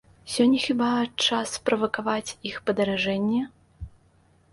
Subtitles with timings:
[0.35, 0.85] Сёння хіба
[1.25, 3.43] час правакаваць іх падаражанне?